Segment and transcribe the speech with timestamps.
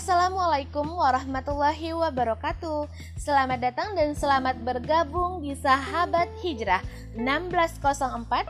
[0.00, 2.88] Assalamualaikum warahmatullahi wabarakatuh.
[3.20, 6.80] Selamat datang dan selamat bergabung di Sahabat Hijrah.
[7.20, 7.84] 1604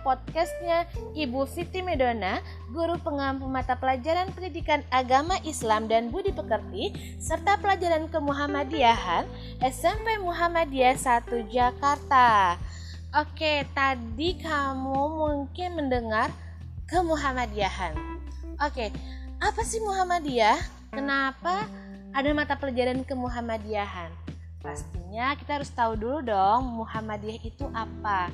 [0.00, 2.40] podcastnya Ibu Siti Medona
[2.72, 9.28] Guru pengampu mata pelajaran pendidikan agama Islam dan budi pekerti Serta pelajaran kemuhammadiyahan
[9.60, 12.56] SMP Muhammadiyah 1 Jakarta.
[13.20, 16.32] Oke, tadi kamu mungkin mendengar
[16.88, 17.92] kemuhammadiyahan.
[18.64, 18.88] Oke,
[19.44, 20.83] apa sih Muhammadiyah?
[20.94, 21.66] Kenapa
[22.14, 24.14] ada mata pelajaran kemuhammadiyahan?
[24.62, 28.30] Pastinya kita harus tahu dulu dong Muhammadiyah itu apa.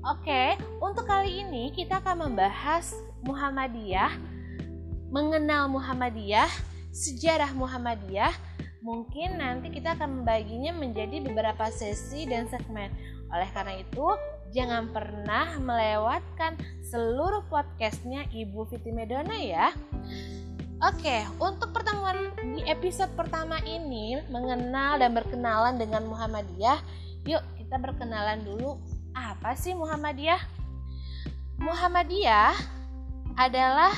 [0.00, 2.96] Oke, untuk kali ini kita akan membahas
[3.28, 4.08] Muhammadiyah,
[5.12, 6.48] mengenal Muhammadiyah,
[6.96, 8.32] sejarah Muhammadiyah.
[8.80, 12.88] Mungkin nanti kita akan membaginya menjadi beberapa sesi dan segmen.
[13.30, 14.08] Oleh karena itu,
[14.50, 16.56] jangan pernah melewatkan
[16.88, 19.70] seluruh podcastnya Ibu Fiti Medona ya.
[20.82, 26.82] Oke, untuk pertemuan di episode pertama ini mengenal dan berkenalan dengan Muhammadiyah,
[27.22, 28.82] yuk kita berkenalan dulu.
[29.14, 30.42] Apa sih Muhammadiyah?
[31.62, 32.58] Muhammadiyah
[33.38, 33.94] adalah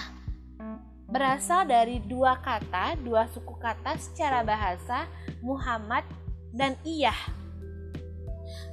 [1.08, 5.08] berasal dari dua kata, dua suku kata secara bahasa
[5.40, 6.04] Muhammad
[6.52, 7.16] dan Iyah.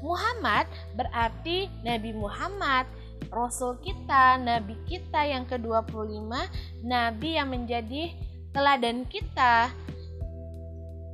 [0.04, 0.67] Muhammad
[1.00, 2.92] berarti Nabi Muhammad,
[3.30, 6.31] Rasul kita, Nabi kita yang ke-25,
[6.81, 8.16] Nabi yang menjadi
[8.55, 9.69] teladan kita.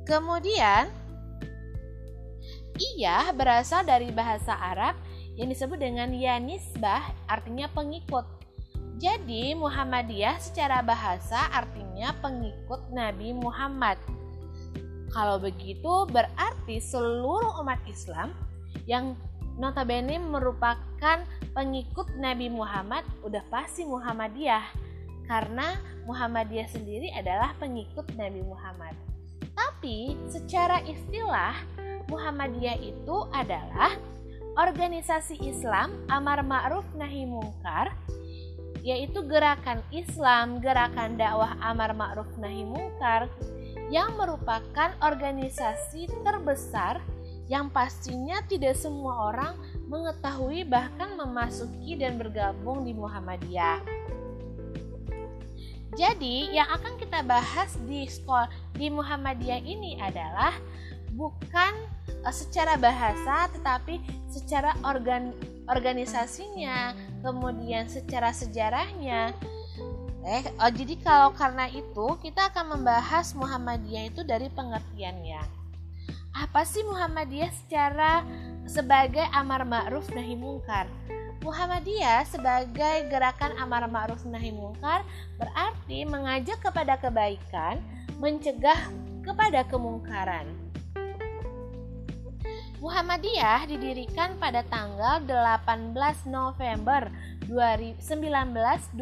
[0.08, 0.88] Kemudian,
[2.78, 4.96] ia berasal dari bahasa Arab
[5.36, 8.24] yang disebut dengan yanisbah, artinya pengikut.
[8.98, 13.94] Jadi, Muhammadiyah secara bahasa artinya pengikut Nabi Muhammad.
[15.14, 18.34] Kalau begitu, berarti seluruh umat Islam
[18.90, 19.14] yang
[19.58, 24.64] notabene merupakan pengikut Nabi Muhammad udah pasti Muhammadiyah
[25.26, 25.76] karena
[26.08, 28.96] Muhammadiyah sendiri adalah pengikut Nabi Muhammad.
[29.52, 31.52] Tapi secara istilah
[32.08, 33.92] Muhammadiyah itu adalah
[34.56, 37.92] organisasi Islam amar ma'ruf nahi mungkar
[38.86, 43.28] yaitu gerakan Islam, gerakan dakwah amar ma'ruf nahi mungkar
[43.92, 47.02] yang merupakan organisasi terbesar
[47.48, 49.56] yang pastinya tidak semua orang
[49.88, 53.80] mengetahui bahkan memasuki dan bergabung di Muhammadiyah.
[55.96, 60.52] Jadi, yang akan kita bahas di sekolah di Muhammadiyah ini adalah
[61.16, 61.72] bukan
[62.22, 63.98] uh, secara bahasa tetapi
[64.28, 65.32] secara organ
[65.66, 66.92] organisasinya,
[67.24, 69.32] kemudian secara sejarahnya.
[70.28, 75.57] Eh, oh, jadi kalau karena itu kita akan membahas Muhammadiyah itu dari pengertiannya
[76.34, 78.24] apa sih Muhammadiyah secara
[78.68, 80.88] sebagai amar ma'ruf nahi mungkar?
[81.40, 85.06] Muhammadiyah sebagai gerakan amar ma'ruf nahi mungkar
[85.38, 87.80] berarti mengajak kepada kebaikan,
[88.18, 88.76] mencegah
[89.22, 90.50] kepada kemungkaran.
[92.78, 95.94] Muhammadiyah didirikan pada tanggal 18
[96.30, 97.10] November
[97.50, 98.94] 1912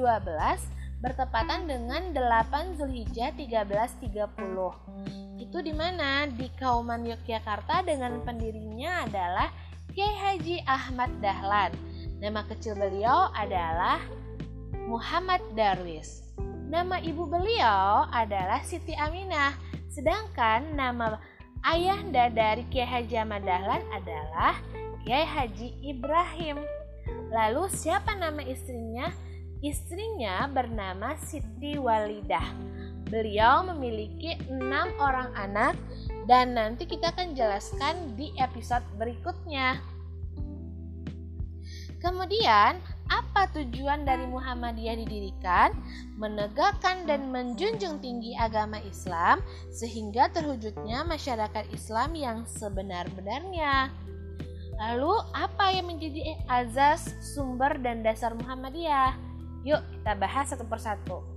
[1.07, 5.07] bertepatan dengan 8 Zulhijjah 1330
[5.39, 6.27] itu di mana?
[6.27, 9.55] Di Kauman Yogyakarta dengan pendirinya adalah
[9.95, 11.71] Kiai Haji Ahmad Dahlan.
[12.19, 14.03] Nama kecil beliau adalah
[14.91, 16.27] Muhammad Darwis.
[16.67, 19.55] Nama ibu beliau adalah Siti Aminah.
[19.87, 21.23] Sedangkan nama
[21.63, 24.59] ayahanda dari Kiai Haji Ahmad Dahlan adalah
[25.07, 26.59] Kiai Haji Ibrahim.
[27.31, 29.15] Lalu siapa nama istrinya?
[29.65, 32.45] Istrinya bernama Siti Walidah.
[33.09, 35.79] Beliau memiliki enam orang anak
[36.29, 39.81] dan nanti kita akan jelaskan di episode berikutnya.
[42.05, 42.77] Kemudian,
[43.09, 45.73] apa tujuan dari Muhammadiyah didirikan?
[46.21, 49.41] Menegakkan dan menjunjung tinggi agama Islam
[49.73, 53.89] sehingga terwujudnya masyarakat Islam yang sebenar-benarnya.
[54.77, 59.36] Lalu, apa yang menjadi azas, sumber, dan dasar Muhammadiyah?
[59.67, 61.37] Yuk, kita bahas satu persatu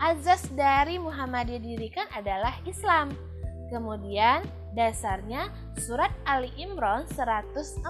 [0.00, 3.12] azas dari Muhammadiyah didirikan adalah Islam.
[3.68, 7.84] Kemudian dasarnya surat Ali Imran 104.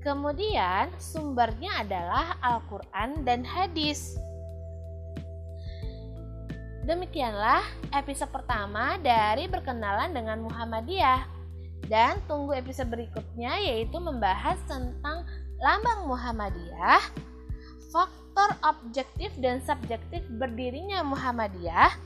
[0.00, 4.14] Kemudian sumbernya adalah Al-Quran dan hadis.
[6.86, 11.34] Demikianlah episode pertama dari berkenalan dengan Muhammadiyah.
[11.90, 15.26] Dan tunggu episode berikutnya yaitu membahas tentang
[15.58, 17.02] lambang Muhammadiyah,
[17.96, 21.96] faktor objektif dan subjektif berdirinya Muhammadiyah.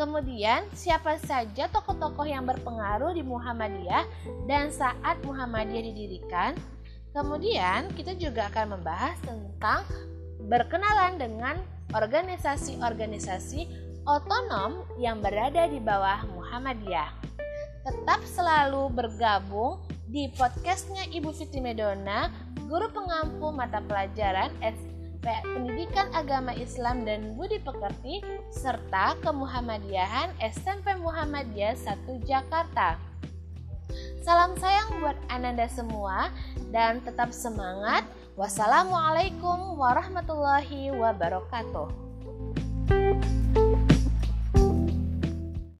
[0.00, 4.04] Kemudian, siapa saja tokoh-tokoh yang berpengaruh di Muhammadiyah
[4.48, 6.56] dan saat Muhammadiyah didirikan.
[7.12, 9.84] Kemudian, kita juga akan membahas tentang
[10.48, 11.56] berkenalan dengan
[11.92, 13.68] organisasi-organisasi
[14.04, 17.12] otonom yang berada di bawah Muhammadiyah.
[17.84, 22.28] Tetap selalu bergabung di podcastnya Ibu Fitri Medona,
[22.68, 24.95] guru pengampu mata pelajaran SP
[25.26, 28.22] Pendidikan Agama Islam dan Budi Pekerti,
[28.54, 32.94] serta Kemuhammadiyahan SMP Muhammadiyah 1 Jakarta.
[34.22, 36.30] Salam sayang buat Ananda semua
[36.70, 38.06] dan tetap semangat.
[38.38, 41.88] Wassalamualaikum warahmatullahi wabarakatuh.